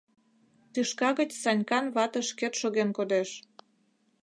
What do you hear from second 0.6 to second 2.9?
Тӱшка гыч Санькан вате шкет шоген